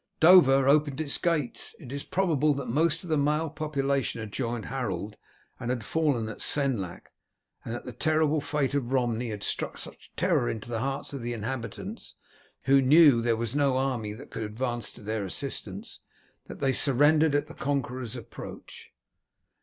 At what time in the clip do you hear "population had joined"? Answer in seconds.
3.51-4.65